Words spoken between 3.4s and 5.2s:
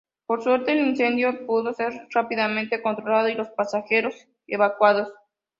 pasajeros evacuados.